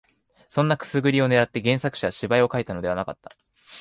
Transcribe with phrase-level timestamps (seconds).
[0.49, 3.29] そんなくすぐりを狙って原作者は芝居を書いたのではなかった